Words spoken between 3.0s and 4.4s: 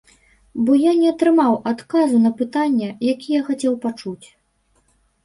які я хацеў пачуць.